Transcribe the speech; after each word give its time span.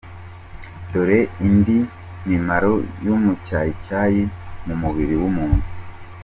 Dore 0.91 1.19
indi 1.47 1.77
mimaro 2.27 2.73
y’umucyayicyayi 3.05 4.23
mu 4.65 4.75
mubiri 4.81 5.15
w’umuntu. 5.21 5.63